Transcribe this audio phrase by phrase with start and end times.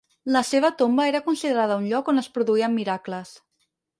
[0.35, 3.37] La seva tomba era considerada un lloc on es produïen miracles.